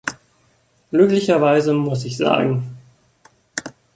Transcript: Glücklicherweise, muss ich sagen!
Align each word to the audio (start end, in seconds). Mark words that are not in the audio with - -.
Glücklicherweise, 0.89 1.73
muss 1.73 2.05
ich 2.05 2.17
sagen! 2.17 2.75